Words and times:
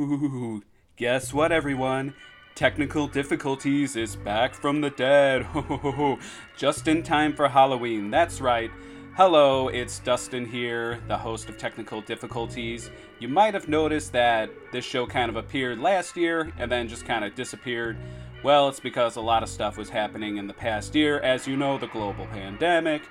Ooh, 0.00 0.62
guess 0.96 1.34
what, 1.34 1.52
everyone? 1.52 2.14
Technical 2.54 3.06
difficulties 3.06 3.96
is 3.96 4.16
back 4.16 4.54
from 4.54 4.80
the 4.80 4.88
dead. 4.88 5.46
Just 6.56 6.88
in 6.88 7.02
time 7.02 7.34
for 7.34 7.48
Halloween. 7.48 8.10
That's 8.10 8.40
right. 8.40 8.70
Hello, 9.14 9.68
it's 9.68 9.98
Dustin 9.98 10.46
here, 10.46 11.00
the 11.06 11.18
host 11.18 11.50
of 11.50 11.58
Technical 11.58 12.00
Difficulties. 12.00 12.90
You 13.18 13.28
might 13.28 13.52
have 13.52 13.68
noticed 13.68 14.12
that 14.12 14.48
this 14.72 14.86
show 14.86 15.06
kind 15.06 15.28
of 15.28 15.36
appeared 15.36 15.78
last 15.78 16.16
year 16.16 16.50
and 16.56 16.72
then 16.72 16.88
just 16.88 17.04
kind 17.04 17.22
of 17.22 17.34
disappeared. 17.34 17.98
Well, 18.42 18.70
it's 18.70 18.80
because 18.80 19.16
a 19.16 19.20
lot 19.20 19.42
of 19.42 19.50
stuff 19.50 19.76
was 19.76 19.90
happening 19.90 20.38
in 20.38 20.46
the 20.46 20.54
past 20.54 20.94
year, 20.94 21.20
as 21.20 21.46
you 21.46 21.58
know, 21.58 21.76
the 21.76 21.88
global 21.88 22.26
pandemic, 22.28 23.02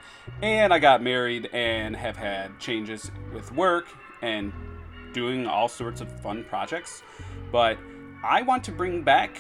and 0.42 0.74
I 0.74 0.80
got 0.80 1.04
married 1.04 1.52
and 1.54 1.96
have 1.96 2.18
had 2.18 2.60
changes 2.60 3.12
with 3.32 3.52
work 3.52 3.86
and 4.24 4.52
doing 5.14 5.48
all 5.48 5.68
sorts 5.68 6.02
of 6.02 6.12
fun 6.22 6.44
projects. 6.44 7.04
But 7.52 7.78
I 8.24 8.42
want 8.42 8.64
to 8.66 8.72
bring 8.72 9.04
back 9.04 9.40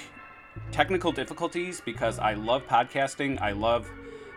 technical 0.71 1.11
difficulties 1.11 1.81
because 1.81 2.19
I 2.19 2.33
love 2.33 2.65
podcasting. 2.67 3.41
I 3.41 3.51
love 3.51 3.89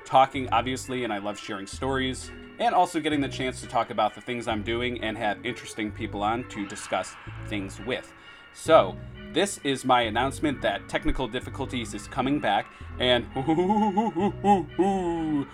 talking, 0.05 0.49
obviously, 0.51 1.05
and 1.05 1.13
I 1.13 1.19
love 1.19 1.39
sharing 1.39 1.67
stories 1.67 2.31
and 2.59 2.75
also 2.75 3.01
getting 3.01 3.21
the 3.21 3.29
chance 3.29 3.61
to 3.61 3.67
talk 3.67 3.91
about 3.91 4.15
the 4.15 4.21
things 4.21 4.47
I'm 4.47 4.63
doing 4.63 5.03
and 5.03 5.17
have 5.17 5.45
interesting 5.45 5.91
people 5.91 6.23
on 6.23 6.49
to 6.51 6.67
discuss 6.67 7.15
things 7.49 7.81
with. 7.81 8.13
So, 8.53 8.97
this 9.33 9.59
is 9.65 9.85
my 9.85 10.03
announcement 10.03 10.61
that 10.61 10.89
technical 10.89 11.27
difficulties 11.27 11.95
is 11.95 12.07
coming 12.07 12.39
back 12.39 12.67
and 12.99 13.25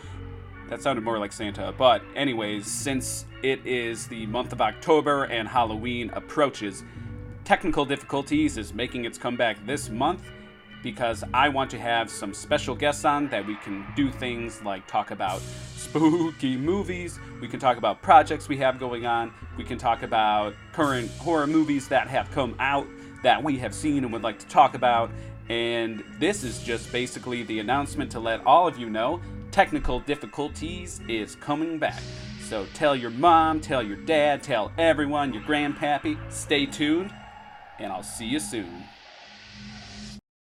that 0.79 0.85
sounded 0.85 1.03
more 1.03 1.19
like 1.19 1.33
Santa. 1.33 1.75
But, 1.77 2.03
anyways, 2.15 2.65
since 2.67 3.25
it 3.43 3.67
is 3.67 4.07
the 4.07 4.27
month 4.27 4.53
of 4.53 4.61
October 4.61 5.25
and 5.25 5.49
Halloween 5.49 6.11
approaches, 6.15 6.85
Technical 7.45 7.85
Difficulties 7.85 8.57
is 8.57 8.73
making 8.73 9.05
its 9.05 9.19
comeback 9.19 9.65
this 9.67 9.91
month 9.91 10.23
because 10.85 11.25
I 11.35 11.49
want 11.49 11.69
to 11.73 11.79
have 11.79 12.09
some 12.09 12.33
special 12.33 12.77
guests 12.77 13.05
on 13.05 13.29
that 13.31 13.45
we 13.45 13.57
can 13.57 13.85
do 13.97 14.13
things 14.13 14.63
like 14.63 14.87
talk 14.87 15.11
about 15.11 15.41
spooky 15.75 16.57
movies, 16.57 17.19
we 17.41 17.49
can 17.49 17.59
talk 17.59 17.77
about 17.77 18.01
projects 18.01 18.49
we 18.49 18.57
have 18.59 18.79
going 18.79 19.05
on, 19.05 19.33
we 19.57 19.65
can 19.65 19.79
talk 19.79 20.05
about 20.05 20.55
current 20.73 21.11
horror 21.19 21.49
movies 21.49 21.89
that 21.89 22.07
have 22.07 22.31
come 22.31 22.55
out 22.61 22.87
that 23.25 23.43
we 23.43 23.59
have 23.59 23.75
seen 23.75 24.05
and 24.05 24.13
would 24.13 24.23
like 24.23 24.39
to 24.39 24.47
talk 24.47 24.75
about. 24.75 25.11
And 25.49 26.05
this 26.21 26.45
is 26.45 26.63
just 26.63 26.93
basically 26.93 27.43
the 27.43 27.59
announcement 27.59 28.13
to 28.13 28.21
let 28.21 28.47
all 28.47 28.69
of 28.69 28.79
you 28.79 28.89
know 28.89 29.21
technical 29.59 29.99
difficulties 29.99 31.01
is 31.09 31.35
coming 31.35 31.81
back. 31.81 32.01
So 32.45 32.65
tell 32.75 32.95
your 32.95 33.11
mom, 33.11 33.61
tell 33.61 33.83
your 33.83 33.97
dad, 33.97 34.41
tell 34.41 34.71
everyone, 34.79 35.35
your 35.35 35.43
grandpappy, 35.43 36.17
stay 36.31 36.65
tuned, 36.65 37.13
and 37.81 37.93
I'll 37.93 38.05
see 38.05 38.27
you 38.27 38.39
soon. 38.39 38.85